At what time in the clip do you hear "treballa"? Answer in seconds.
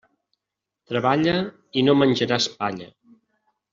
0.93-1.35